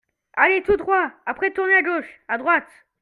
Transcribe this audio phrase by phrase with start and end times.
[0.33, 1.11] Allez tout droit!
[1.27, 2.67] Après tournez à gauche/ à droite!